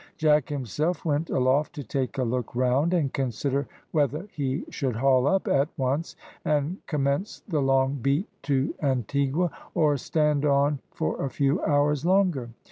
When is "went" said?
1.05-1.29